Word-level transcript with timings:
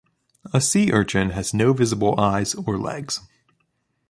A 0.51 0.59
sea 0.61 0.89
urchin 0.93 1.29
has 1.29 1.53
no 1.53 1.73
visible 1.73 2.19
eyes 2.19 2.55
or 2.55 2.75
legs. 2.75 3.19